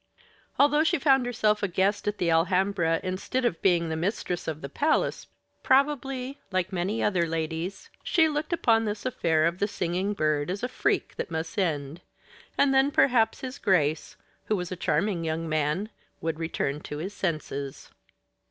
[0.57, 4.61] Although she found herself a guest at the Alhambra instead of being the mistress of
[4.61, 5.27] the palace,
[5.61, 10.63] probably, like many other ladies, she looked upon this affair of the singing bird as
[10.63, 12.01] a freak that must end
[12.57, 17.13] and then perhaps his Grace, who was a charming young man, would return to his
[17.13, 17.91] senses.